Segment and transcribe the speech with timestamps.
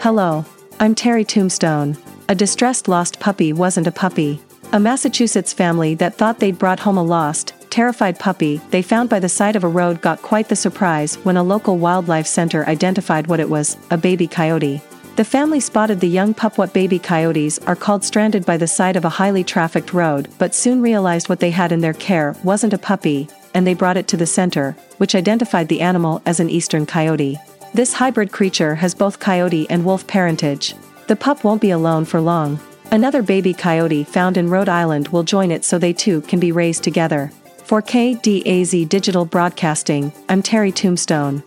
[0.00, 0.44] Hello.
[0.80, 1.96] I'm Terry Tombstone.
[2.28, 4.40] A distressed lost puppy wasn't a puppy.
[4.72, 9.18] A Massachusetts family that thought they'd brought home a lost, terrified puppy they found by
[9.18, 13.26] the side of a road got quite the surprise when a local wildlife center identified
[13.26, 14.82] what it was a baby coyote.
[15.16, 16.58] The family spotted the young pup.
[16.58, 20.54] What baby coyotes are called stranded by the side of a highly trafficked road, but
[20.54, 24.08] soon realized what they had in their care wasn't a puppy, and they brought it
[24.08, 27.38] to the center, which identified the animal as an eastern coyote.
[27.74, 30.76] This hybrid creature has both coyote and wolf parentage.
[31.08, 32.60] The pup won't be alone for long.
[32.92, 36.52] Another baby coyote found in Rhode Island will join it so they too can be
[36.52, 37.32] raised together.
[37.64, 41.42] For KDAZ Digital Broadcasting, I'm Terry Tombstone.